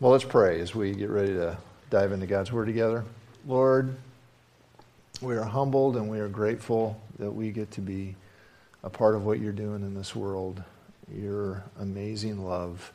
[0.00, 1.58] Well, let's pray as we get ready to
[1.90, 3.04] dive into God's Word together.
[3.46, 3.94] Lord,
[5.20, 8.16] we are humbled and we are grateful that we get to be
[8.82, 10.62] a part of what you're doing in this world.
[11.14, 12.94] Your amazing love,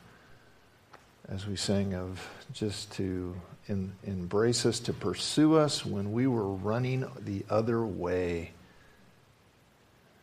[1.28, 3.36] as we sing of just to
[3.68, 8.50] in, embrace us, to pursue us when we were running the other way.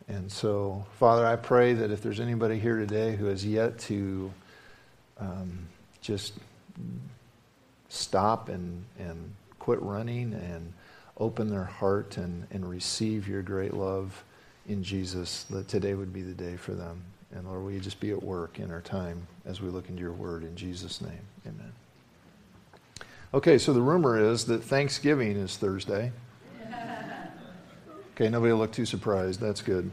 [0.06, 4.30] And so, Father, I pray that if there's anybody here today who has yet to
[5.18, 5.66] um,
[6.02, 6.34] just
[7.88, 10.72] stop and, and quit running and
[11.18, 14.24] open their heart and, and receive your great love
[14.66, 17.02] in Jesus, that today would be the day for them.
[17.34, 20.00] And Lord, will you just be at work in our time as we look into
[20.00, 21.20] your word in Jesus' name?
[21.46, 21.72] Amen.
[23.32, 26.12] Okay, so the rumor is that Thanksgiving is Thursday.
[28.14, 29.40] Okay, nobody will look too surprised.
[29.40, 29.90] That's good.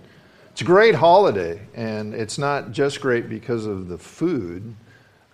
[0.51, 4.75] It's a great holiday, and it's not just great because of the food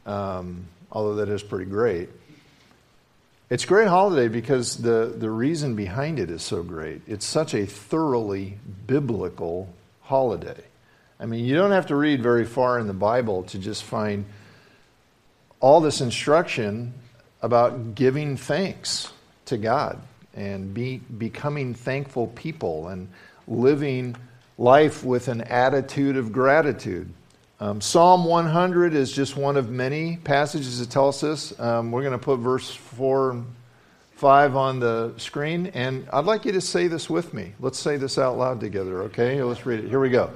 [0.05, 2.09] um, although that is pretty great.
[3.49, 7.01] It's a great holiday because the, the reason behind it is so great.
[7.07, 10.63] It's such a thoroughly biblical holiday.
[11.19, 14.25] I mean, you don't have to read very far in the Bible to just find
[15.59, 16.93] all this instruction
[17.41, 19.11] about giving thanks
[19.45, 20.01] to God
[20.35, 23.09] and be, becoming thankful people and
[23.47, 24.15] living
[24.57, 27.09] life with an attitude of gratitude.
[27.59, 31.59] Um, Psalm 100 is just one of many passages that tell us this.
[31.59, 33.45] Um, we're going to put verse 4 and
[34.11, 37.53] 5 on the screen, and I'd like you to say this with me.
[37.59, 39.41] Let's say this out loud together, okay?
[39.41, 39.89] Let's read it.
[39.89, 40.29] Here we go.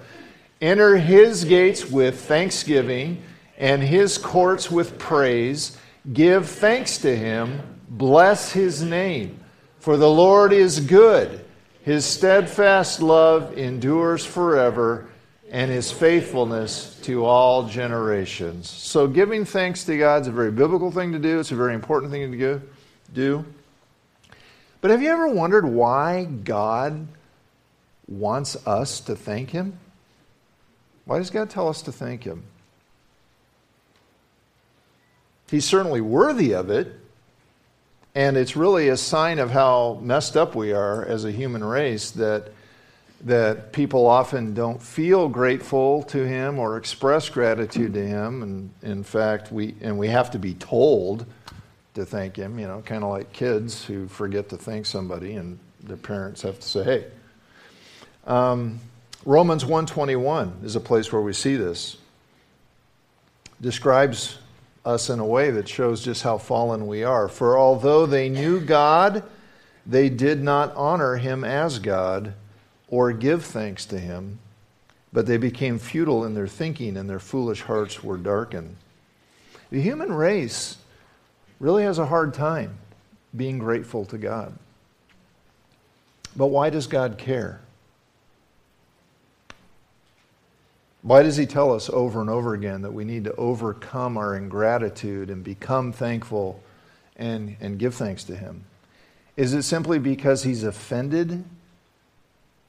[0.61, 3.21] Enter his gates with thanksgiving
[3.59, 5.77] and his courts with praise.
[6.13, 7.61] Give thanks to him.
[7.87, 9.39] Bless his name.
[9.77, 11.45] For the Lord is good.
[11.83, 15.10] His steadfast love endures forever
[15.51, 18.69] and his faithfulness to all generations.
[18.69, 21.75] So, giving thanks to God is a very biblical thing to do, it's a very
[21.75, 22.61] important thing to
[23.13, 23.45] do.
[24.79, 27.07] But have you ever wondered why God
[28.07, 29.77] wants us to thank him?
[31.05, 32.43] Why does God tell us to thank him?
[35.49, 36.97] He's certainly worthy of it,
[38.15, 42.11] and it's really a sign of how messed up we are as a human race
[42.11, 42.53] that
[43.23, 48.41] that people often don't feel grateful to him or express gratitude to him.
[48.41, 51.25] And in fact we and we have to be told
[51.93, 55.59] to thank him you know kind of like kids who forget to thank somebody and
[55.83, 57.05] their parents have to say hey.
[58.25, 58.79] Um,
[59.25, 61.97] romans 121 is a place where we see this.
[63.59, 64.39] Describes
[64.83, 67.27] us in a way that shows just how fallen we are.
[67.27, 69.23] For although they knew god
[69.85, 72.33] they did not honor him as god
[72.91, 74.37] or give thanks to him,
[75.11, 78.75] but they became futile in their thinking and their foolish hearts were darkened.
[79.71, 80.77] The human race
[81.59, 82.77] really has a hard time
[83.35, 84.53] being grateful to God.
[86.35, 87.61] But why does God care?
[91.01, 94.35] Why does He tell us over and over again that we need to overcome our
[94.35, 96.61] ingratitude and become thankful
[97.15, 98.65] and, and give thanks to Him?
[99.37, 101.43] Is it simply because He's offended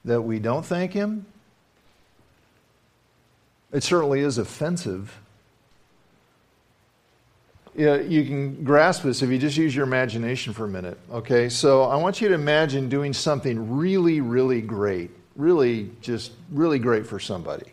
[0.05, 1.25] that we don't thank Him?
[3.71, 5.19] It certainly is offensive.
[7.75, 10.99] You can grasp this if you just use your imagination for a minute.
[11.11, 16.77] Okay, so I want you to imagine doing something really, really great, really, just really
[16.77, 17.65] great for somebody.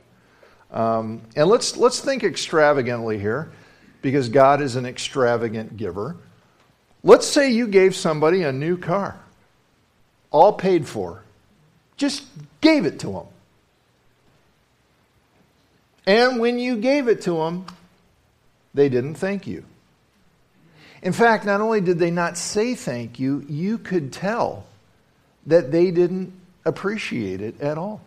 [0.70, 3.52] Um, and let's let's think extravagantly here,
[4.00, 6.16] because God is an extravagant giver.
[7.02, 9.20] Let's say you gave somebody a new car,
[10.30, 11.24] all paid for
[12.00, 12.24] just
[12.62, 13.26] gave it to them.
[16.06, 17.66] And when you gave it to them,
[18.72, 19.64] they didn't thank you.
[21.02, 24.64] In fact, not only did they not say thank you, you could tell
[25.46, 26.32] that they didn't
[26.64, 28.00] appreciate it at all.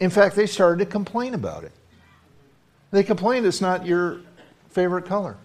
[0.00, 1.72] In fact, they started to complain about it.
[2.90, 4.20] They complained it's not your
[4.70, 5.36] favorite color.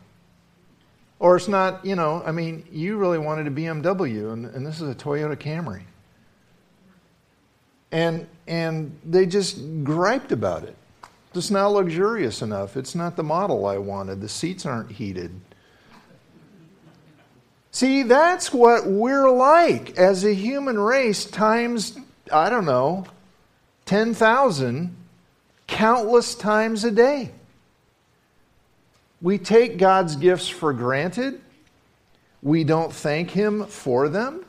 [1.19, 4.79] Or it's not, you know, I mean, you really wanted a BMW, and, and this
[4.79, 5.83] is a Toyota Camry.
[7.93, 10.75] And, and they just griped about it.
[11.35, 12.75] It's not luxurious enough.
[12.75, 14.19] It's not the model I wanted.
[14.19, 15.39] The seats aren't heated.
[17.71, 21.97] See, that's what we're like as a human race, times,
[22.31, 23.05] I don't know,
[23.85, 24.95] 10,000,
[25.65, 27.31] countless times a day.
[29.21, 31.41] We take God's gifts for granted.
[32.41, 34.45] We don't thank Him for them.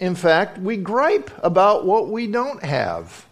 [0.00, 3.26] In fact, we gripe about what we don't have.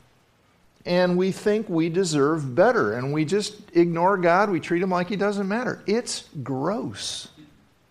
[0.85, 2.95] And we think we deserve better.
[2.95, 4.51] And we just ignore God.
[4.51, 5.83] We treat him like he doesn't matter.
[5.87, 7.29] It's gross.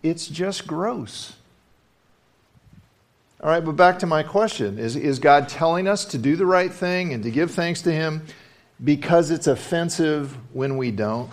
[0.04, 1.34] it's just gross.
[3.42, 6.46] All right, but back to my question is, is God telling us to do the
[6.46, 8.26] right thing and to give thanks to Him
[8.84, 11.32] because it's offensive when we don't?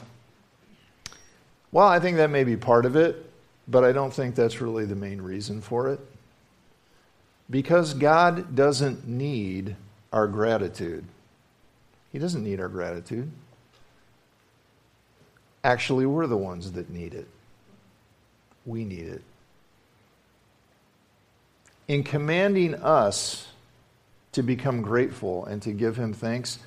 [1.73, 3.31] Well, I think that may be part of it,
[3.69, 6.00] but I don't think that's really the main reason for it.
[7.50, 9.76] Because God doesn't need
[10.12, 11.05] our gratitude.
[12.12, 13.31] He doesn't need our gratitude.
[15.62, 17.26] Actually, we're the ones that need it.
[18.67, 19.23] We need it.
[21.88, 23.47] In commanding us
[24.32, 26.58] to become grateful and to give Him thanks,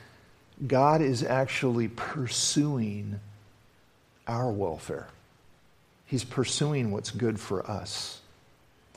[0.65, 3.19] God is actually pursuing
[4.27, 5.07] our welfare.
[6.06, 8.21] He's pursuing what's good for us.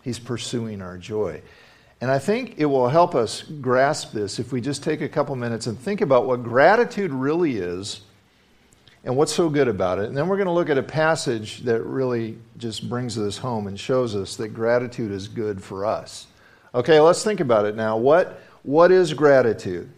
[0.02, 1.42] He's pursuing our joy.
[2.00, 5.36] And I think it will help us grasp this if we just take a couple
[5.36, 8.00] minutes and think about what gratitude really is
[9.04, 10.06] and what's so good about it.
[10.06, 13.66] And then we're going to look at a passage that really just brings this home
[13.66, 16.26] and shows us that gratitude is good for us.
[16.74, 17.96] Okay, let's think about it now.
[17.96, 19.90] What, what is gratitude?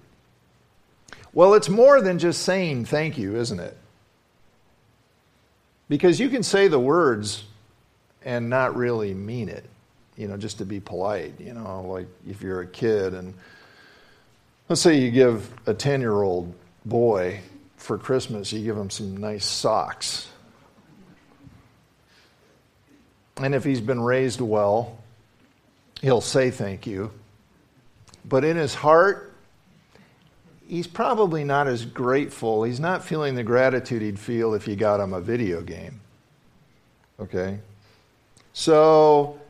[1.32, 3.76] Well, it's more than just saying thank you, isn't it?
[5.88, 7.44] Because you can say the words
[8.25, 9.64] and not really mean it,
[10.17, 11.41] you know, just to be polite.
[11.41, 13.35] You know, like if you're a kid and
[14.69, 16.55] let's say you give a 10 year old
[16.85, 17.41] boy
[17.76, 20.29] for Christmas, you give him some nice socks.
[23.37, 24.99] And if he's been raised well,
[26.00, 27.11] he'll say thank you.
[28.25, 29.32] But in his heart,
[30.69, 32.62] he's probably not as grateful.
[32.62, 36.00] He's not feeling the gratitude he'd feel if you got him a video game.
[37.19, 37.59] Okay?
[38.53, 39.41] So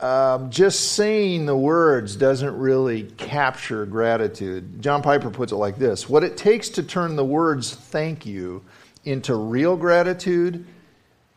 [0.00, 4.82] um, just saying the words doesn't really capture gratitude.
[4.82, 8.62] John Piper puts it like this What it takes to turn the words thank you
[9.04, 10.66] into real gratitude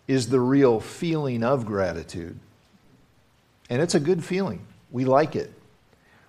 [0.07, 2.37] is the real feeling of gratitude.
[3.69, 4.65] And it's a good feeling.
[4.91, 5.53] We like it.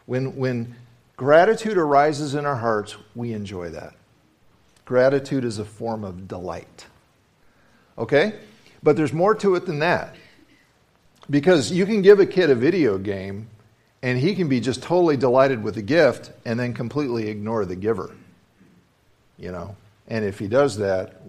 [0.04, 0.76] When, when
[1.16, 3.94] gratitude arises in our hearts, we enjoy that.
[4.84, 6.86] Gratitude is a form of delight.
[7.96, 8.34] Okay?
[8.82, 10.14] But there's more to it than that.
[11.28, 13.48] Because you can give a kid a video game
[14.02, 17.76] and he can be just totally delighted with the gift and then completely ignore the
[17.76, 18.14] giver.
[19.38, 19.76] You know?
[20.08, 21.20] And if he does that,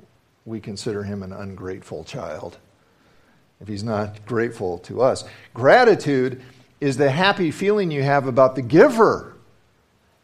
[0.46, 2.58] we consider him an ungrateful child.
[3.60, 5.24] If he's not grateful to us,
[5.54, 6.42] gratitude
[6.80, 9.36] is the happy feeling you have about the giver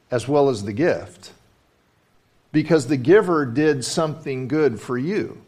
[0.09, 1.33] as well as the gift.
[2.51, 5.41] Because the giver did something good for you.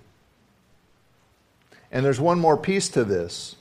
[1.91, 3.55] And there's one more piece to this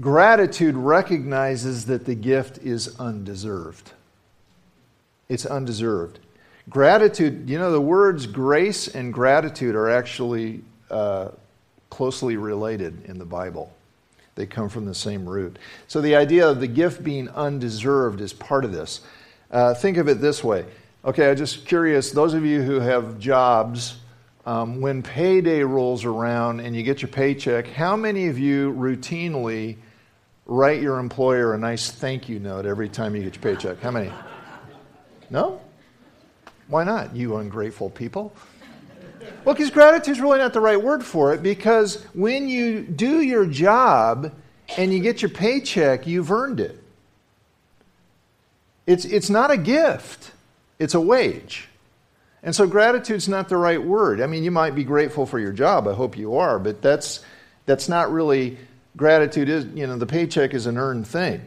[0.00, 3.92] Gratitude recognizes that the gift is undeserved.
[5.28, 6.18] It's undeserved.
[6.70, 11.28] Gratitude, you know, the words grace and gratitude are actually uh,
[11.90, 13.74] closely related in the Bible.
[14.34, 15.58] They come from the same root.
[15.88, 19.02] So the idea of the gift being undeserved is part of this.
[19.50, 20.64] Uh, think of it this way.
[21.04, 23.96] Okay, I'm just curious, those of you who have jobs,
[24.44, 29.76] um, when payday rolls around and you get your paycheck, how many of you routinely
[30.46, 33.80] write your employer a nice thank you note every time you get your paycheck?
[33.80, 34.12] How many?
[35.30, 35.60] No?
[36.68, 38.34] Why not, you ungrateful people?
[39.44, 43.20] Well, because gratitude is really not the right word for it because when you do
[43.20, 44.32] your job
[44.76, 46.82] and you get your paycheck, you've earned it.
[48.86, 50.32] It's, it's not a gift,
[50.78, 51.68] it's a wage.
[52.42, 54.20] And so gratitude's not the right word.
[54.20, 55.86] I mean, you might be grateful for your job.
[55.86, 57.24] I hope you are, but that's
[57.66, 58.58] that's not really
[58.96, 61.40] gratitude is, you know, the paycheck is an earned thing.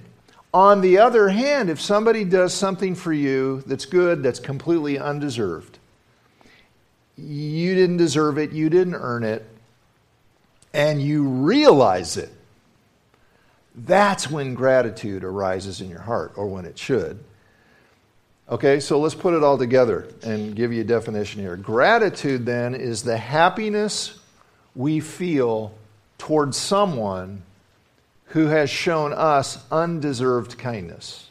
[0.53, 5.77] On the other hand, if somebody does something for you that's good, that's completely undeserved,
[7.17, 9.45] you didn't deserve it, you didn't earn it,
[10.73, 12.31] and you realize it,
[13.75, 17.21] that's when gratitude arises in your heart, or when it should.
[18.47, 21.55] Okay, so let's put it all together and give you a definition here.
[21.57, 24.19] Gratitude, then, is the happiness
[24.75, 25.73] we feel
[26.19, 27.41] towards someone
[28.27, 31.27] who has shown us undeserved kindness.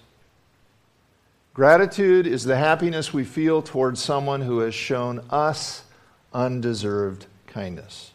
[1.52, 5.84] Gratitude is the happiness we feel towards someone who has shown us
[6.32, 8.10] undeserved kindness.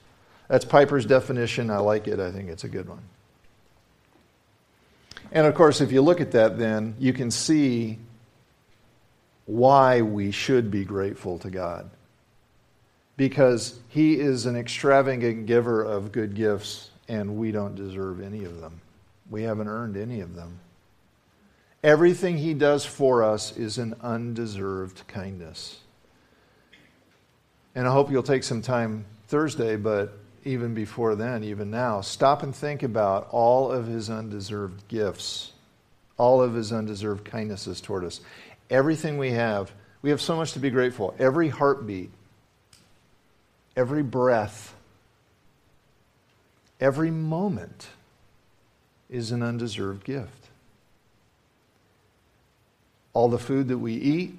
[0.49, 1.69] That's Piper's definition.
[1.69, 2.19] I like it.
[2.19, 3.03] I think it's a good one.
[5.31, 7.99] And of course, if you look at that, then you can see
[9.49, 11.89] why we should be grateful to God.
[13.17, 18.61] Because He is an extravagant giver of good gifts, and we don't deserve any of
[18.61, 18.79] them.
[19.31, 20.59] We haven't earned any of them.
[21.83, 25.79] Everything He does for us is an undeserved kindness.
[27.73, 30.13] And I hope you'll take some time Thursday, but
[30.45, 35.53] even before then, even now, stop and think about all of his undeserved gifts,
[36.19, 38.21] all of his undeserved kindnesses toward us.
[38.69, 39.71] Everything we have,
[40.03, 41.15] we have so much to be grateful.
[41.17, 42.11] Every heartbeat,
[43.75, 44.75] every breath,
[46.79, 47.87] every moment
[49.09, 50.49] is an undeserved gift.
[53.13, 54.37] All the food that we eat,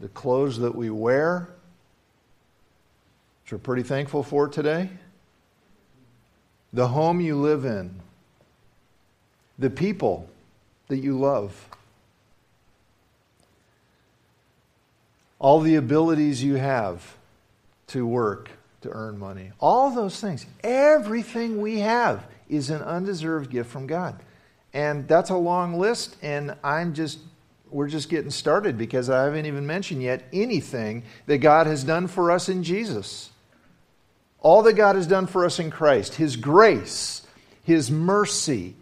[0.00, 1.48] the clothes that we wear,
[3.44, 4.88] which we're pretty thankful for today,
[6.72, 8.00] the home you live in,
[9.58, 10.28] the people
[10.88, 11.68] that you love,
[15.38, 17.16] all the abilities you have
[17.88, 18.50] to work,
[18.82, 24.20] to earn money, all those things, everything we have is an undeserved gift from God.
[24.72, 27.18] And that's a long list, and I'm just
[27.70, 32.06] we're just getting started because I haven't even mentioned yet anything that God has done
[32.06, 33.30] for us in Jesus.
[34.40, 37.26] All that God has done for us in Christ, His grace,
[37.64, 38.76] His mercy,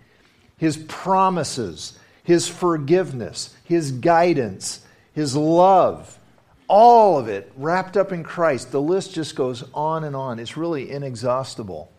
[0.64, 1.92] His promises,
[2.22, 4.80] His forgiveness, His guidance,
[5.12, 6.18] His love,
[6.68, 8.72] all of it wrapped up in Christ.
[8.72, 10.38] The list just goes on and on.
[10.38, 11.92] It's really inexhaustible.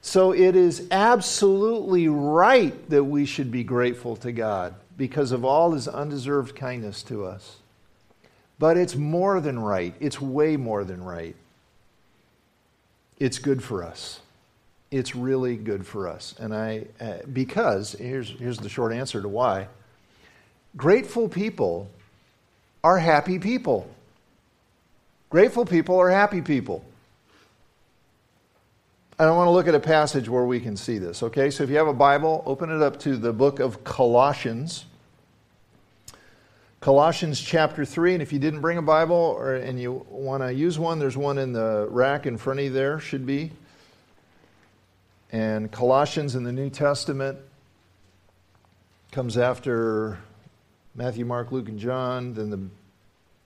[0.00, 5.72] So it is absolutely right that we should be grateful to God because of all
[5.72, 7.56] his undeserved kindness to us.
[8.60, 9.92] But it's more than right.
[9.98, 11.34] It's way more than right.
[13.18, 14.20] It's good for us.
[14.90, 16.34] It's really good for us.
[16.38, 19.68] And I, uh, because, here's, here's the short answer to why
[20.76, 21.90] grateful people
[22.84, 23.88] are happy people.
[25.30, 26.84] Grateful people are happy people.
[29.18, 31.50] And I want to look at a passage where we can see this, okay?
[31.50, 34.84] So if you have a Bible, open it up to the book of Colossians.
[36.80, 40.54] Colossians chapter 3, and if you didn't bring a Bible or, and you want to
[40.54, 43.50] use one, there's one in the rack in front of you there, should be.
[45.30, 47.38] And Colossians in the New Testament
[49.12, 50.18] comes after
[50.94, 52.60] Matthew, Mark, Luke, and John, then the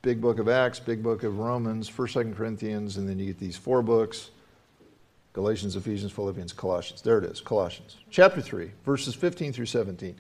[0.03, 3.39] big book of Acts, big book of Romans, 1st, 2nd Corinthians, and then you get
[3.39, 4.31] these four books
[5.33, 7.01] Galatians, Ephesians, Philippians, Colossians.
[7.01, 7.97] There it is, Colossians.
[8.11, 10.15] Chapter 3, verses 15 through 17.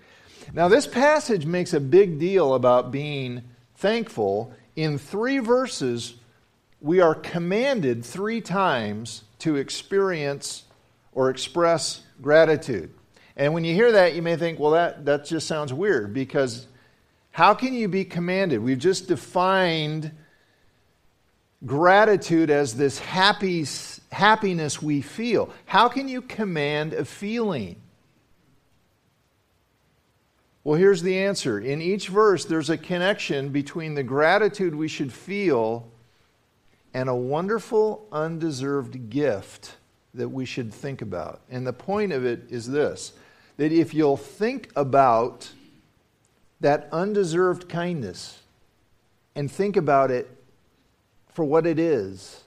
[0.54, 3.42] Now, this passage makes a big deal about being
[3.76, 4.54] thankful.
[4.74, 6.14] In three verses,
[6.80, 10.64] we are commanded three times to experience
[11.12, 12.92] or express gratitude.
[13.36, 16.66] And when you hear that, you may think, well, that, that just sounds weird because
[17.30, 18.62] how can you be commanded?
[18.62, 20.12] We've just defined
[21.64, 23.64] gratitude as this happy,
[24.10, 25.50] happiness we feel.
[25.64, 27.76] How can you command a feeling?
[30.64, 31.58] Well, here's the answer.
[31.58, 35.90] In each verse, there's a connection between the gratitude we should feel
[36.94, 39.76] and a wonderful, undeserved gift
[40.14, 41.40] that we should think about.
[41.50, 43.12] And the point of it is this
[43.58, 45.50] that if you'll think about
[46.60, 48.40] that undeserved kindness
[49.34, 50.30] and think about it
[51.28, 52.44] for what it is,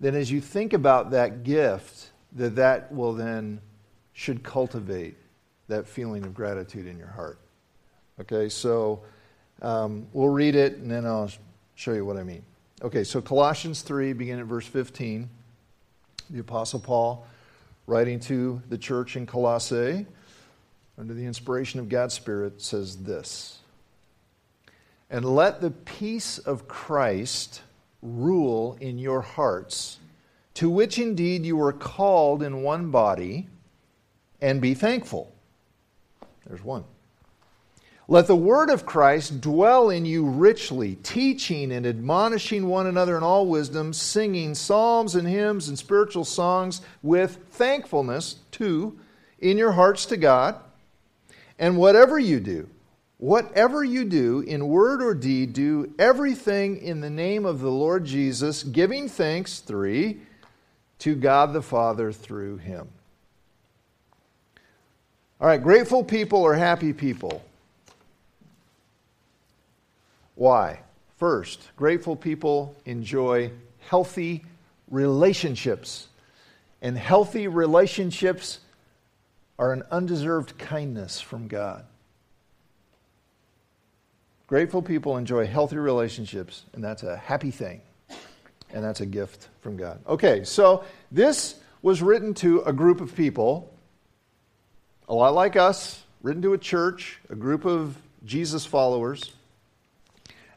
[0.00, 3.60] then as you think about that gift, that that will then
[4.12, 5.16] should cultivate
[5.68, 7.38] that feeling of gratitude in your heart.
[8.20, 9.00] Okay, so
[9.62, 11.30] um, we'll read it and then I'll
[11.74, 12.42] show you what I mean.
[12.82, 15.28] Okay, so Colossians 3, begin at verse 15.
[16.30, 17.26] The Apostle Paul,
[17.86, 20.06] writing to the church in Colossae,
[20.96, 23.58] under the inspiration of God's Spirit, says this
[25.10, 27.62] And let the peace of Christ
[28.00, 29.98] rule in your hearts,
[30.54, 33.48] to which indeed you were called in one body,
[34.40, 35.32] and be thankful.
[36.46, 36.84] There's one.
[38.10, 43.22] Let the word of Christ dwell in you richly, teaching and admonishing one another in
[43.22, 48.98] all wisdom, singing psalms and hymns and spiritual songs with thankfulness, too,
[49.38, 50.56] in your hearts to God.
[51.56, 52.68] And whatever you do,
[53.18, 58.04] whatever you do, in word or deed, do everything in the name of the Lord
[58.04, 60.18] Jesus, giving thanks, three,
[60.98, 62.88] to God the Father through him.
[65.40, 67.44] All right, grateful people are happy people.
[70.40, 70.80] Why?
[71.18, 74.46] First, grateful people enjoy healthy
[74.90, 76.08] relationships.
[76.80, 78.60] And healthy relationships
[79.58, 81.84] are an undeserved kindness from God.
[84.46, 87.82] Grateful people enjoy healthy relationships, and that's a happy thing.
[88.72, 90.00] And that's a gift from God.
[90.06, 93.70] Okay, so this was written to a group of people,
[95.06, 97.94] a lot like us, written to a church, a group of
[98.24, 99.34] Jesus followers.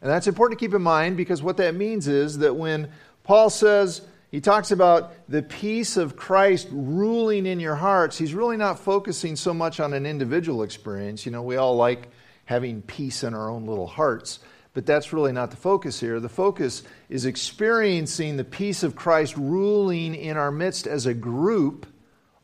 [0.04, 2.90] And that's important to keep in mind because what that means is that when
[3.24, 4.02] Paul says
[4.34, 8.18] He talks about the peace of Christ ruling in your hearts.
[8.18, 11.24] He's really not focusing so much on an individual experience.
[11.24, 12.10] You know, we all like
[12.46, 14.40] having peace in our own little hearts,
[14.74, 16.20] but that's really not the focus here.
[16.20, 21.86] The focus is experiencing the peace of Christ ruling in our midst as a group,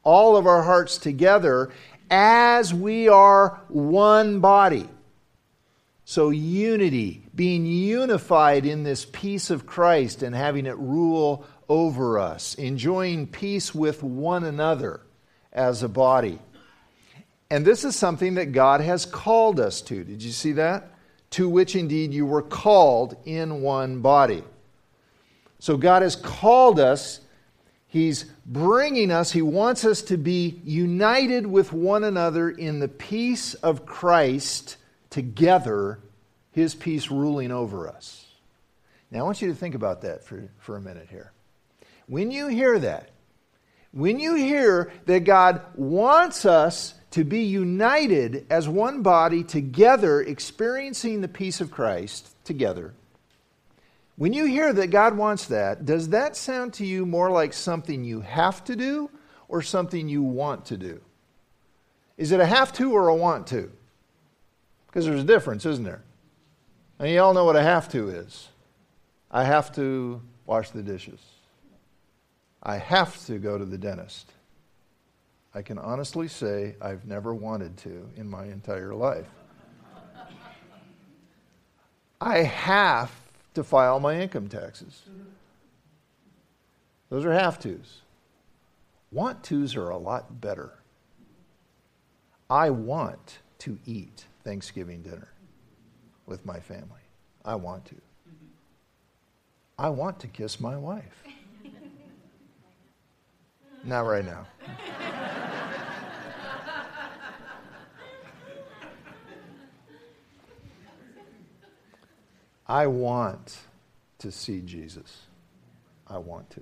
[0.03, 1.71] all of our hearts together,
[2.11, 4.87] as we are one body.
[6.05, 12.53] So, unity, being unified in this peace of Christ and having it rule over us,
[12.55, 14.99] enjoying peace with one another
[15.53, 16.39] as a body.
[17.49, 20.03] And this is something that God has called us to.
[20.03, 20.91] Did you see that?
[21.29, 24.43] To which indeed you were called in one body.
[25.59, 27.21] So God has called us.
[27.87, 33.53] He's bringing us, He wants us to be united with one another in the peace
[33.53, 34.75] of Christ
[35.09, 35.99] together,
[36.51, 38.25] His peace ruling over us.
[39.11, 41.31] Now, I want you to think about that for, for a minute here.
[42.07, 43.09] When you hear that,
[43.91, 51.21] when you hear that God wants us to be united as one body together, experiencing
[51.21, 52.93] the peace of Christ together,
[54.15, 58.03] when you hear that God wants that, does that sound to you more like something
[58.03, 59.09] you have to do
[59.47, 61.01] or something you want to do?
[62.17, 63.71] Is it a have to or a want to?
[64.87, 66.03] Because there's a difference, isn't there?
[66.99, 68.49] And you all know what a have to is.
[69.31, 71.21] I have to wash the dishes.
[72.61, 74.33] I have to go to the dentist.
[75.55, 79.29] I can honestly say I've never wanted to in my entire life.
[82.19, 83.11] I have
[83.53, 85.03] to file my income taxes.
[87.09, 88.01] Those are have tos.
[89.11, 90.73] Want tos are a lot better.
[92.49, 95.29] I want to eat Thanksgiving dinner
[96.29, 97.01] with my family.
[97.43, 97.95] I want to.
[99.77, 101.23] I want to kiss my wife.
[103.83, 104.45] Not right now.
[112.67, 113.57] I want
[114.19, 115.21] to see Jesus.
[116.07, 116.61] I want to.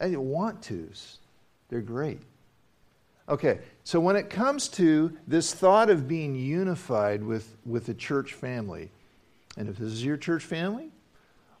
[0.00, 1.18] I want tos.
[1.68, 2.22] They're great.
[3.30, 8.34] Okay, so when it comes to this thought of being unified with, with the church
[8.34, 8.90] family,
[9.56, 10.90] and if this is your church family,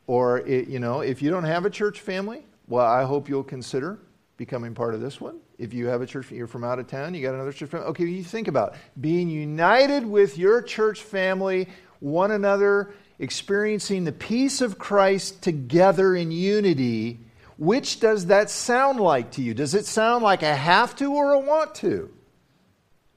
[0.08, 3.44] or it, you know, if you don't have a church family, well, I hope you'll
[3.44, 4.00] consider
[4.36, 5.38] becoming part of this one.
[5.58, 7.86] If you have a church, you're from out of town, you got another church family.
[7.88, 11.68] Okay, you think about being united with your church family,
[12.00, 17.20] one another, experiencing the peace of Christ together in unity.
[17.60, 19.52] Which does that sound like to you?
[19.52, 22.10] Does it sound like a have to or a want to?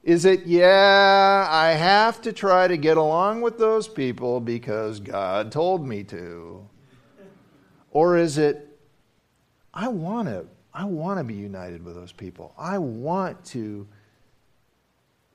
[0.03, 5.49] Is it, yeah, I have to try to get along with those people because God
[5.53, 6.67] told me to?
[7.91, 8.77] Or is it,
[9.73, 12.53] I want to I want to be united with those people.
[12.57, 13.87] I want to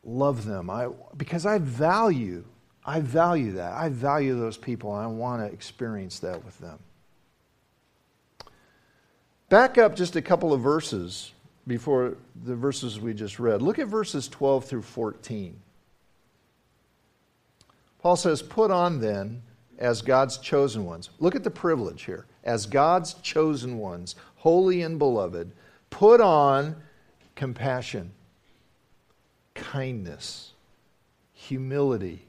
[0.02, 0.68] love them.
[0.68, 2.44] I, because I value,
[2.84, 3.72] I value that.
[3.72, 6.78] I value those people and I want to experience that with them.
[9.48, 11.32] Back up just a couple of verses
[11.66, 13.62] before the verses we just read.
[13.62, 15.58] Look at verses 12 through 14.
[18.00, 19.42] Paul says, Put on then
[19.78, 21.10] as God's chosen ones.
[21.18, 22.26] Look at the privilege here.
[22.44, 25.52] As God's chosen ones, holy and beloved,
[25.90, 26.76] put on
[27.34, 28.12] compassion,
[29.54, 30.52] kindness,
[31.32, 32.26] humility,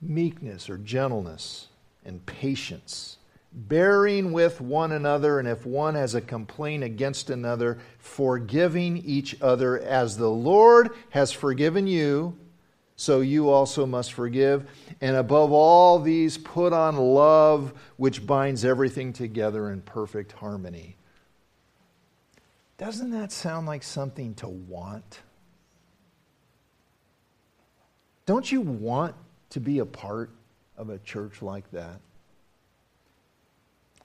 [0.00, 1.68] meekness or gentleness,
[2.04, 3.17] and patience,
[3.66, 9.78] bearing with one another, and if one has a complaint against another, forgiving each other
[9.80, 12.36] as the Lord has forgiven you
[13.00, 14.68] so you also must forgive.
[15.00, 20.96] And above all these, put on love, which binds everything together in perfect harmony.
[22.76, 25.20] Doesn't that sound like something to want?
[28.26, 29.14] Don't you want
[29.50, 30.30] to be a part
[30.76, 32.00] of a church like that?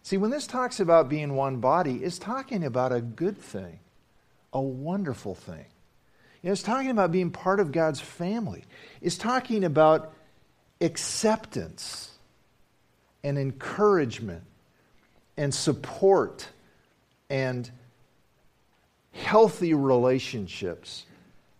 [0.03, 3.79] See, when this talks about being one body, it's talking about a good thing,
[4.51, 5.65] a wonderful thing.
[6.41, 8.65] You know, it's talking about being part of God's family.
[9.01, 10.13] It's talking about
[10.81, 12.11] acceptance
[13.23, 14.43] and encouragement
[15.37, 16.49] and support
[17.29, 17.71] and
[19.13, 21.05] healthy relationships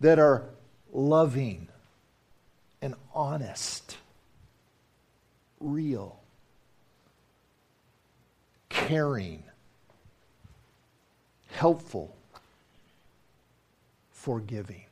[0.02, 0.44] that are
[0.92, 1.70] loving
[2.82, 3.98] and honest,
[5.62, 6.20] real,
[8.88, 9.44] caring,
[11.52, 12.16] helpful
[14.12, 14.86] forgiving.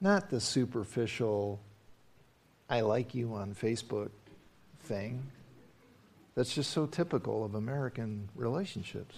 [0.00, 1.60] Not the superficial,
[2.68, 4.10] I like you on Facebook
[4.82, 5.22] thing.
[6.34, 9.16] That's just so typical of American relationships.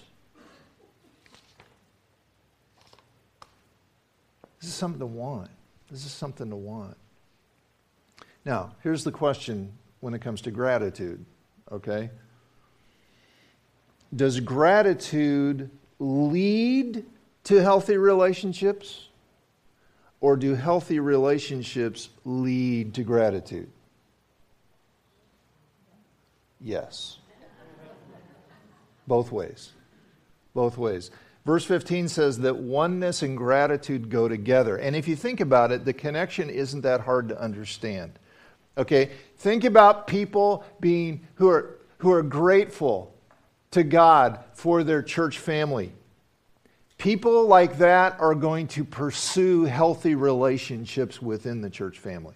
[4.61, 5.51] This is something to want.
[5.91, 6.97] This is something to want.
[8.45, 11.25] Now, here's the question when it comes to gratitude,
[11.70, 12.11] okay?
[14.14, 17.05] Does gratitude lead
[17.44, 19.09] to healthy relationships?
[20.20, 23.70] Or do healthy relationships lead to gratitude?
[26.61, 27.18] Yes.
[29.07, 29.72] Both ways.
[30.55, 31.11] Both ways.
[31.44, 34.76] Verse 15 says that oneness and gratitude go together.
[34.76, 38.18] And if you think about it, the connection isn't that hard to understand.
[38.79, 39.11] Okay?
[39.39, 43.15] Think about people being who are who are grateful
[43.71, 45.93] to God for their church family.
[46.99, 52.35] People like that are going to pursue healthy relationships within the church family.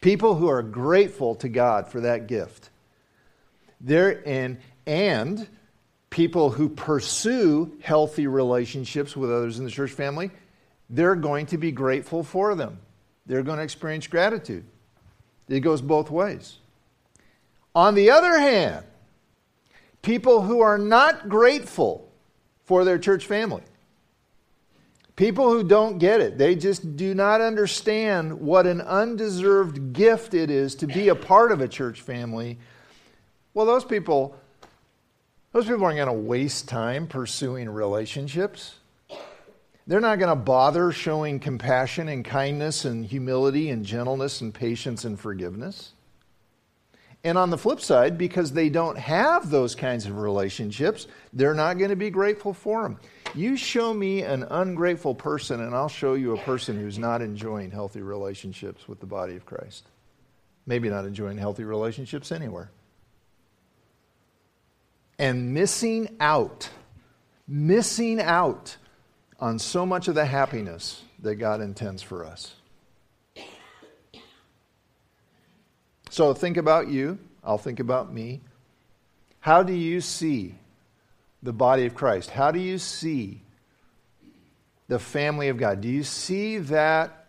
[0.00, 2.70] People who are grateful to God for that gift.
[3.80, 5.46] There and and
[6.08, 10.30] people who pursue healthy relationships with others in the church family,
[10.88, 12.78] they're going to be grateful for them.
[13.26, 14.64] They're going to experience gratitude.
[15.50, 16.58] It goes both ways.
[17.74, 18.86] On the other hand,
[20.00, 22.10] people who are not grateful
[22.64, 23.62] for their church family,
[25.16, 30.50] people who don't get it, they just do not understand what an undeserved gift it
[30.50, 32.58] is to be a part of a church family.
[33.52, 34.36] Well, those people
[35.52, 38.76] those people aren't going to waste time pursuing relationships.
[39.86, 45.04] They're not going to bother showing compassion and kindness and humility and gentleness and patience
[45.04, 45.92] and forgiveness.
[47.22, 51.76] And on the flip side, because they don't have those kinds of relationships, they're not
[51.76, 52.98] going to be grateful for them.
[53.34, 57.70] You show me an ungrateful person, and I'll show you a person who's not enjoying
[57.70, 59.88] healthy relationships with the body of Christ.
[60.66, 62.70] Maybe not enjoying healthy relationships anywhere
[65.20, 66.70] and missing out,
[67.46, 68.78] missing out
[69.40, 72.54] on so much of the happiness that God intends for us.
[76.10, 77.18] So think about you.
[77.42, 78.40] I'll think about me.
[79.40, 80.56] How do you see
[81.42, 82.30] the body of Christ?
[82.30, 83.40] How do you see
[84.88, 85.80] the family of God?
[85.80, 87.28] Do you see that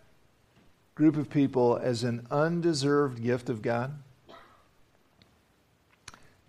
[0.96, 3.94] group of people as an undeserved gift of God?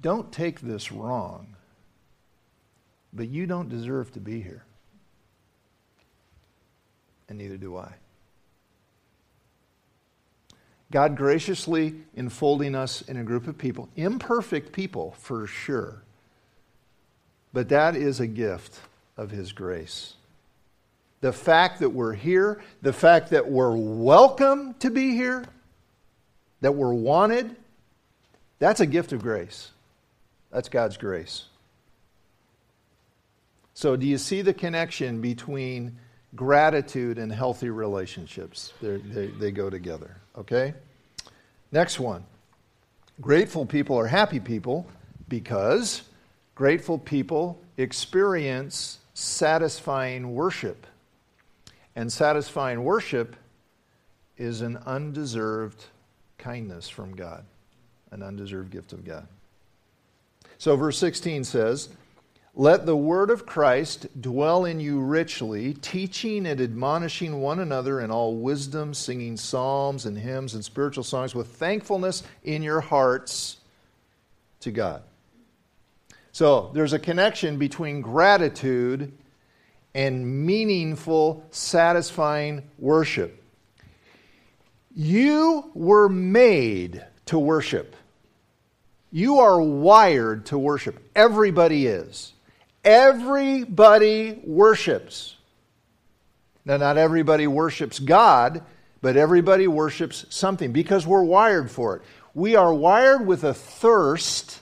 [0.01, 1.55] Don't take this wrong,
[3.13, 4.65] but you don't deserve to be here.
[7.33, 7.91] And neither do I.
[10.91, 16.03] God graciously enfolding us in a group of people, imperfect people for sure,
[17.55, 18.79] but that is a gift
[19.17, 20.13] of His grace.
[21.23, 25.47] The fact that we're here, the fact that we're welcome to be here,
[26.61, 27.57] that we're wanted,
[28.59, 29.71] that's a gift of grace.
[30.51, 31.45] That's God's grace.
[33.73, 35.97] So, do you see the connection between
[36.35, 38.73] gratitude and healthy relationships?
[38.81, 40.75] They, they go together, okay?
[41.71, 42.25] Next one.
[43.21, 44.87] Grateful people are happy people
[45.29, 46.03] because
[46.55, 50.87] grateful people experience satisfying worship.
[51.95, 53.37] And satisfying worship
[54.39, 55.85] is an undeserved
[56.39, 57.45] kindness from God,
[58.11, 59.27] an undeserved gift of God.
[60.59, 61.91] So, verse 16 says,
[62.55, 68.11] Let the word of Christ dwell in you richly, teaching and admonishing one another in
[68.11, 73.57] all wisdom, singing psalms and hymns and spiritual songs with thankfulness in your hearts
[74.61, 75.03] to God.
[76.33, 79.13] So, there's a connection between gratitude
[79.95, 83.43] and meaningful, satisfying worship.
[84.95, 87.97] You were made to worship.
[89.11, 91.03] You are wired to worship.
[91.17, 92.35] Everybody is.
[92.85, 95.37] Everybody worships.
[96.65, 98.63] Now, not everybody worships God,
[99.01, 102.03] but everybody worships something because we're wired for it.
[102.35, 104.61] We are wired with a thirst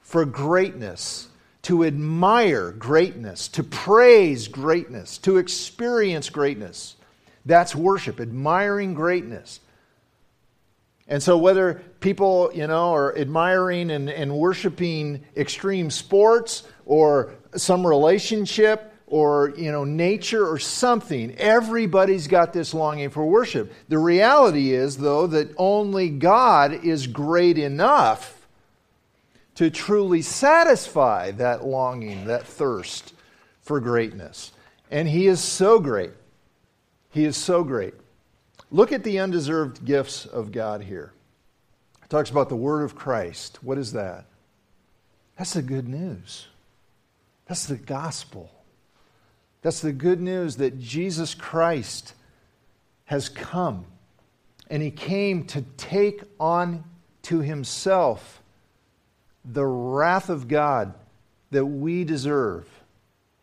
[0.00, 1.28] for greatness,
[1.62, 6.96] to admire greatness, to praise greatness, to experience greatness.
[7.46, 9.60] That's worship, admiring greatness.
[11.08, 17.86] And so, whether people, you know, are admiring and, and worshiping extreme sports or some
[17.86, 23.70] relationship or, you know, nature or something, everybody's got this longing for worship.
[23.88, 28.46] The reality is, though, that only God is great enough
[29.56, 33.12] to truly satisfy that longing, that thirst
[33.60, 34.52] for greatness.
[34.90, 36.12] And He is so great.
[37.10, 37.94] He is so great.
[38.70, 41.12] Look at the undeserved gifts of God here.
[42.02, 43.62] It talks about the word of Christ.
[43.62, 44.24] What is that?
[45.36, 46.46] That's the good news.
[47.52, 48.50] That's the gospel.
[49.60, 52.14] That's the good news that Jesus Christ
[53.04, 53.84] has come.
[54.70, 56.82] And he came to take on
[57.24, 58.40] to himself
[59.44, 60.94] the wrath of God
[61.50, 62.66] that we deserve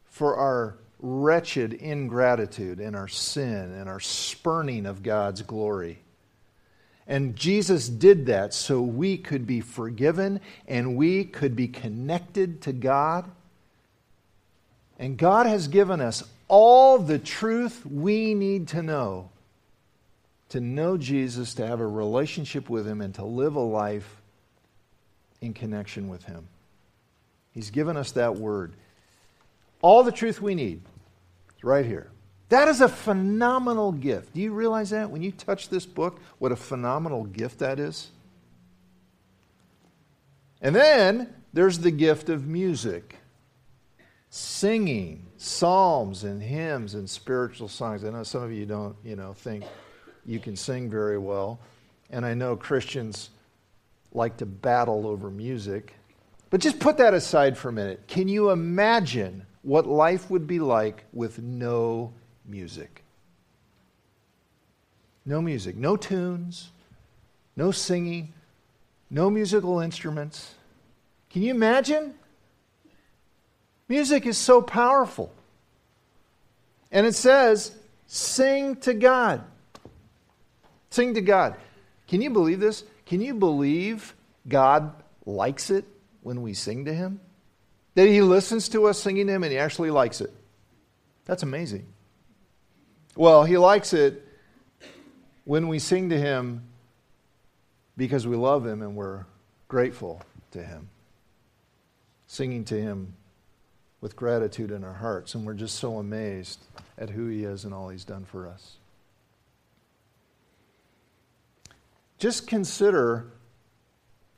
[0.06, 6.02] for our wretched ingratitude and our sin and our spurning of God's glory.
[7.06, 12.74] And Jesus did that so we could be forgiven and we could be connected to
[12.74, 13.30] God.
[14.99, 19.29] And God has given us all the truth we need to know
[20.49, 24.21] to know Jesus, to have a relationship with Him, and to live a life
[25.41, 26.47] in connection with Him.
[27.51, 28.73] He's given us that word.
[29.81, 30.81] All the truth we need
[31.57, 32.09] is right here.
[32.49, 34.33] That is a phenomenal gift.
[34.33, 35.12] Do you realize that?
[35.12, 38.09] When you touch this book, what a phenomenal gift that is?
[40.62, 43.17] And then there's the gift of music
[44.30, 48.04] singing psalms and hymns and spiritual songs.
[48.04, 49.63] I know some of you don't, you know, think
[50.26, 51.60] you can sing very well.
[52.10, 53.30] And I know Christians
[54.13, 55.94] like to battle over music.
[56.50, 58.08] But just put that aside for a minute.
[58.08, 62.13] Can you imagine what life would be like with no
[62.46, 63.04] music?
[65.26, 66.72] No music, no tunes,
[67.56, 68.34] no singing,
[69.12, 70.56] no musical instruments.
[71.30, 72.15] Can you imagine?
[73.89, 75.34] Music is so powerful.
[76.91, 77.75] And it says,
[78.06, 79.43] sing to God.
[80.91, 81.56] Sing to God.
[82.08, 82.84] Can you believe this?
[83.08, 84.15] Can you believe
[84.47, 84.93] God
[85.25, 85.86] likes it
[86.21, 87.19] when we sing to Him?
[87.95, 90.34] That He listens to us singing to Him and He actually likes it.
[91.25, 91.88] That's amazing.
[93.15, 94.25] Well, He likes it
[95.45, 96.63] when we sing to Him
[97.97, 99.25] because we love Him and we're
[99.67, 100.21] grateful
[100.52, 100.89] to Him.
[102.28, 103.13] Singing to Him
[104.01, 106.59] with gratitude in our hearts, and we're just so amazed
[106.97, 108.77] at who He is and all He's done for us.
[112.17, 113.31] Just consider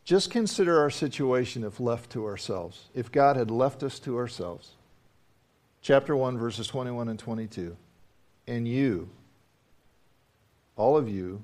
[0.04, 2.88] just consider our situation if left to ourselves.
[2.95, 4.71] If God had left us to ourselves.
[5.82, 7.78] Chapter 1 verses 21 and 22.
[8.47, 9.10] And you
[10.76, 11.43] all of you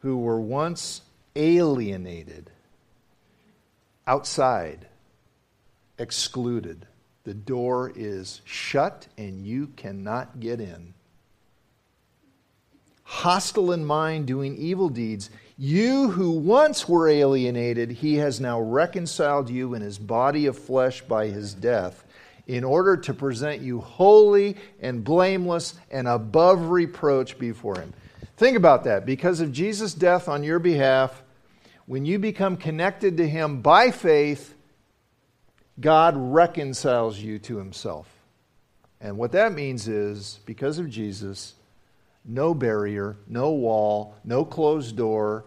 [0.00, 1.02] who were once
[1.36, 2.50] alienated
[4.06, 4.86] outside
[5.98, 6.86] excluded.
[7.24, 10.94] The door is shut and you cannot get in.
[13.04, 15.30] Hostile in mind, doing evil deeds.
[15.58, 21.02] You who once were alienated, he has now reconciled you in his body of flesh
[21.02, 22.04] by his death,
[22.46, 27.92] in order to present you holy and blameless and above reproach before him.
[28.36, 29.06] Think about that.
[29.06, 31.22] Because of Jesus' death on your behalf,
[31.86, 34.54] when you become connected to him by faith,
[35.80, 38.08] God reconciles you to himself.
[39.00, 41.54] And what that means is, because of Jesus,
[42.24, 45.44] no barrier, no wall, no closed door,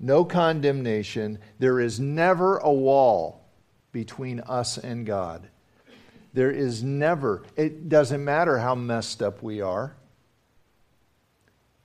[0.00, 1.38] no condemnation.
[1.58, 3.44] There is never a wall
[3.92, 5.48] between us and God.
[6.32, 9.94] There is never, it doesn't matter how messed up we are,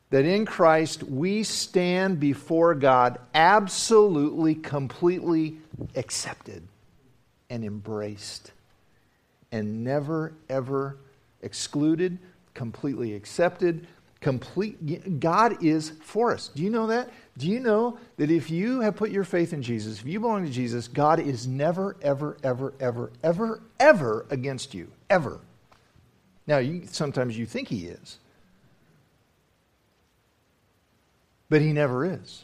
[0.10, 5.58] that in Christ we stand before God absolutely, completely
[5.96, 6.68] accepted
[7.50, 8.52] and embraced
[9.52, 10.98] and never, ever
[11.42, 12.18] excluded,
[12.54, 13.88] completely accepted.
[14.22, 16.50] Complete, God is for us.
[16.50, 17.10] Do you know that?
[17.38, 20.46] Do you know that if you have put your faith in Jesus, if you belong
[20.46, 24.92] to Jesus, God is never, ever, ever, ever, ever, ever against you?
[25.10, 25.40] Ever.
[26.48, 28.18] Now, you, sometimes you think He is,
[31.48, 32.44] but He never is.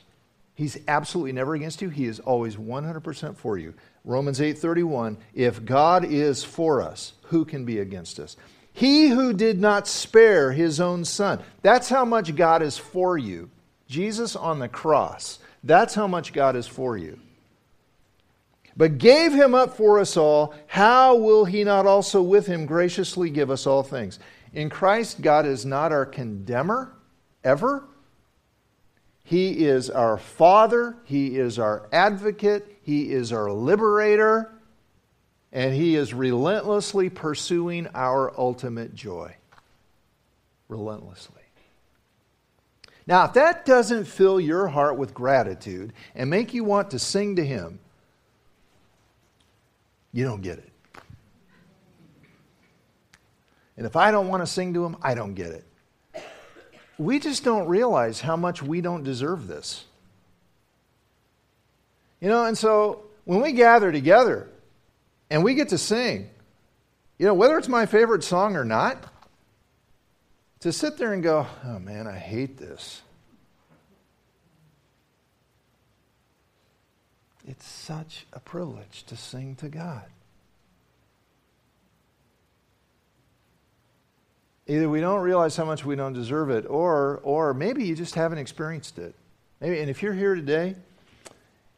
[0.54, 1.90] He's absolutely never against you.
[1.90, 3.74] He is always 100% for you.
[4.06, 8.38] Romans 8:31, if God is for us, who can be against us?
[8.72, 11.42] He who did not spare his own son.
[11.62, 13.50] That's how much God is for you.
[13.88, 15.40] Jesus on the cross.
[15.64, 17.20] That's how much God is for you.
[18.78, 23.30] But gave him up for us all, how will he not also with him graciously
[23.30, 24.20] give us all things?
[24.54, 26.92] In Christ, God is not our condemner,
[27.44, 27.86] ever.
[29.24, 34.52] He is our Father, He is our advocate, He is our liberator,
[35.52, 39.36] and He is relentlessly pursuing our ultimate joy.
[40.70, 41.42] Relentlessly.
[43.08, 47.36] Now, if that doesn't fill your heart with gratitude and make you want to sing
[47.36, 47.80] to Him,
[50.12, 50.72] you don't get it.
[53.78, 55.66] And if I don't want to sing to Him, I don't get it
[56.98, 59.86] we just don't realize how much we don't deserve this.
[62.20, 64.50] You know, and so when we gather together
[65.30, 66.30] and we get to sing,
[67.18, 69.04] you know, whether it's my favorite song or not,
[70.62, 73.02] to sit there and go, oh man, I hate this.
[77.48, 80.04] It's such a privilege to sing to God.
[84.68, 88.16] Either we don't realize how much we don't deserve it, or, or maybe you just
[88.16, 89.14] haven't experienced it.
[89.62, 90.76] Maybe, and if you're here today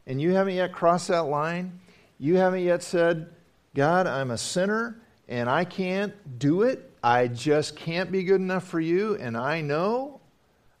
[0.08, 1.78] and you haven't yet crossed that line,
[2.18, 3.28] you haven't yet said,
[3.74, 6.90] God, I'm a sinner and I can't do it.
[7.04, 10.20] I just can't be good enough for you, and I know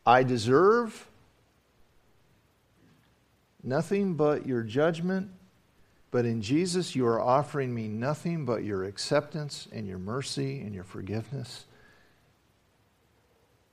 [0.04, 1.06] I deserve
[3.62, 5.30] nothing but your judgment.
[6.10, 10.74] But in Jesus, you are offering me nothing but your acceptance and your mercy and
[10.74, 11.66] your forgiveness.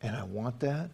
[0.01, 0.91] And I want that.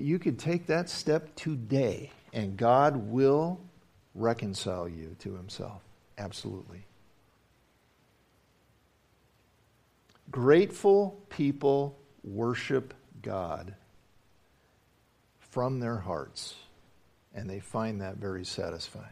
[0.00, 3.60] You could take that step today, and God will
[4.14, 5.82] reconcile you to Himself.
[6.18, 6.84] Absolutely.
[10.30, 13.74] Grateful people worship God
[15.38, 16.54] from their hearts,
[17.34, 19.06] and they find that very satisfying.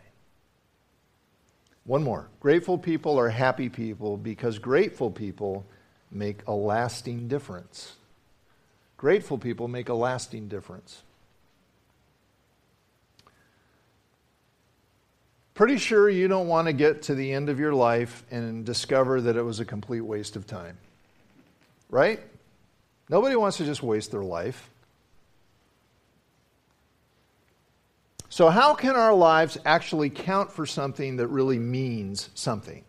[1.84, 2.28] One more.
[2.40, 5.66] Grateful people are happy people because grateful people
[6.10, 7.94] make a lasting difference.
[9.02, 11.02] Grateful people make a lasting difference.
[15.54, 19.20] Pretty sure you don't want to get to the end of your life and discover
[19.22, 20.78] that it was a complete waste of time.
[21.90, 22.20] Right?
[23.08, 24.70] Nobody wants to just waste their life.
[28.28, 32.84] So, how can our lives actually count for something that really means something?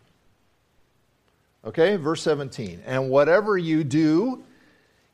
[1.64, 2.84] Okay, verse 17.
[2.86, 4.44] And whatever you do,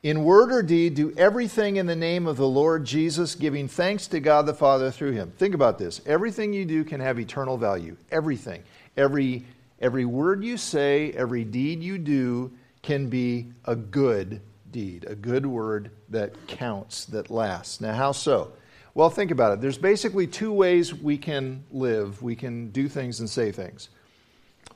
[0.03, 4.07] in word or deed, do everything in the name of the Lord Jesus, giving thanks
[4.07, 5.31] to God the Father through him.
[5.37, 6.01] Think about this.
[6.07, 7.95] Everything you do can have eternal value.
[8.11, 8.63] Everything.
[8.97, 9.45] Every,
[9.79, 15.45] every word you say, every deed you do can be a good deed, a good
[15.45, 17.79] word that counts, that lasts.
[17.79, 18.53] Now, how so?
[18.95, 19.61] Well, think about it.
[19.61, 23.89] There's basically two ways we can live, we can do things and say things.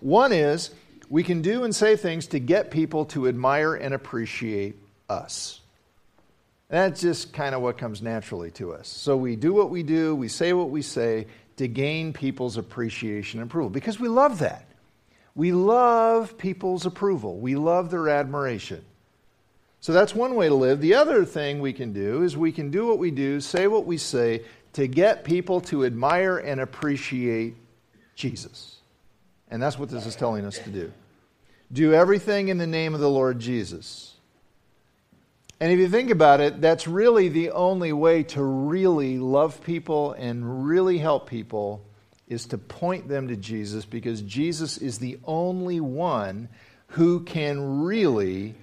[0.02, 0.70] One is
[1.10, 5.62] we can do and say things to get people to admire and appreciate us.
[6.70, 8.88] That's just kind of what comes naturally to us.
[8.88, 13.40] So we do what we do, we say what we say to gain people's appreciation
[13.40, 14.66] and approval because we love that.
[15.36, 18.84] We love people's approval, we love their admiration.
[19.82, 20.82] So that's one way to live.
[20.82, 23.86] The other thing we can do is we can do what we do, say what
[23.86, 24.42] we say,
[24.74, 27.56] to get people to admire and appreciate
[28.16, 28.78] Jesus.
[29.52, 30.92] And that's what this is telling us to do.
[31.72, 34.15] Do everything in the name of the Lord Jesus.
[35.60, 40.12] And if you think about it, that's really the only way to really love people
[40.14, 41.82] and really help people
[42.28, 46.50] is to point them to Jesus because Jesus is the only one
[46.88, 48.56] who can really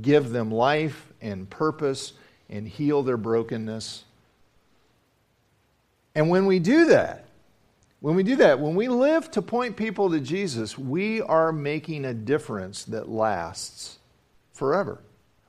[0.00, 2.12] give them life and purpose
[2.48, 4.04] and heal their brokenness.
[6.14, 7.26] And when we do that,
[8.00, 12.04] when we do that, when we live to point people to Jesus, we are making
[12.04, 13.98] a difference that lasts
[14.52, 15.00] forever.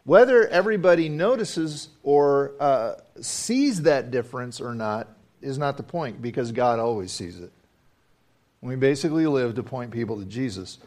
[0.10, 5.08] Whether everybody notices or uh, sees that difference or not
[5.40, 7.52] is not the point because God always sees it.
[8.60, 10.80] We basically live to point people to Jesus.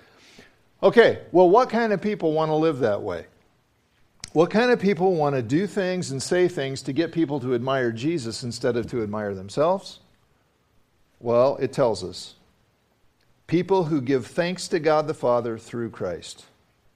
[0.83, 3.27] Okay, well, what kind of people want to live that way?
[4.33, 7.55] What kind of people want to do things and say things to get people to
[7.55, 10.01] admire Jesus instead of to admire themselves?
[11.21, 12.35] Well, it tells us
[13.47, 16.47] people who give thanks to God the Father through Christ.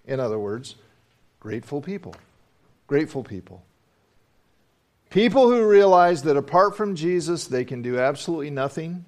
[0.04, 0.74] In other words,
[1.46, 2.12] grateful people.
[2.88, 3.62] Grateful people.
[5.10, 9.04] People who realize that apart from Jesus, they can do absolutely nothing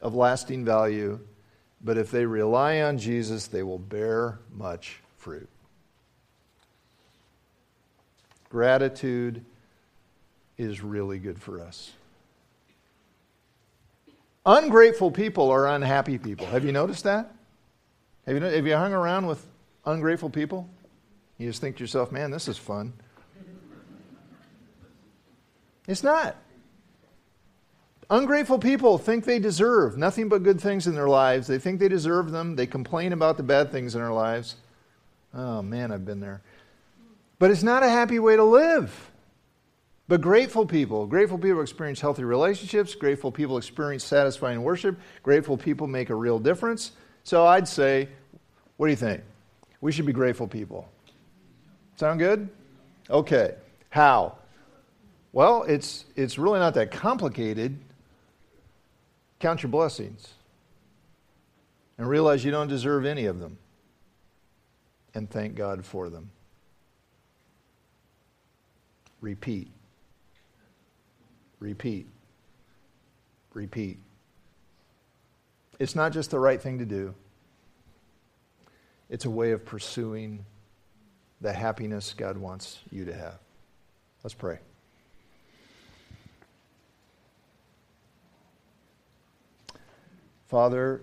[0.00, 1.18] of lasting value,
[1.82, 5.48] but if they rely on Jesus, they will bear much fruit.
[8.48, 9.44] Gratitude
[10.58, 11.90] is really good for us.
[14.46, 16.46] Ungrateful people are unhappy people.
[16.46, 17.34] Have you noticed that?
[18.26, 19.44] Have you, have you hung around with
[19.84, 20.68] ungrateful people?
[21.40, 22.92] You just think to yourself, man, this is fun.
[25.88, 26.36] It's not.
[28.10, 31.46] Ungrateful people think they deserve nothing but good things in their lives.
[31.46, 32.56] They think they deserve them.
[32.56, 34.56] They complain about the bad things in their lives.
[35.32, 36.42] Oh, man, I've been there.
[37.38, 39.10] But it's not a happy way to live.
[40.08, 42.94] But grateful people, grateful people experience healthy relationships.
[42.94, 44.98] Grateful people experience satisfying worship.
[45.22, 46.92] Grateful people make a real difference.
[47.24, 48.10] So I'd say,
[48.76, 49.22] what do you think?
[49.80, 50.86] We should be grateful people.
[52.00, 52.48] Sound good?
[53.10, 53.56] Okay.
[53.90, 54.38] How?
[55.34, 57.78] Well, it's, it's really not that complicated.
[59.38, 60.32] Count your blessings
[61.98, 63.58] and realize you don't deserve any of them.
[65.12, 66.30] And thank God for them.
[69.20, 69.70] Repeat.
[71.58, 72.06] Repeat.
[73.52, 73.98] Repeat.
[75.78, 77.14] It's not just the right thing to do,
[79.10, 80.46] it's a way of pursuing
[81.40, 83.38] the happiness God wants you to have.
[84.22, 84.58] Let's pray.
[90.48, 91.00] Father,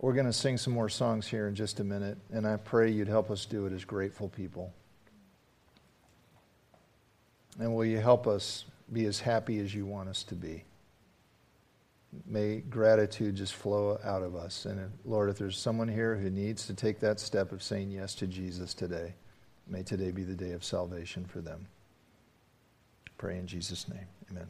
[0.00, 2.90] we're going to sing some more songs here in just a minute, and I pray
[2.90, 4.72] you'd help us do it as grateful people.
[7.58, 10.64] And will you help us be as happy as you want us to be?
[12.26, 14.64] May gratitude just flow out of us.
[14.64, 18.14] And Lord, if there's someone here who needs to take that step of saying yes
[18.16, 19.14] to Jesus today,
[19.68, 21.68] may today be the day of salvation for them.
[23.16, 24.06] Pray in Jesus' name.
[24.30, 24.46] Amen.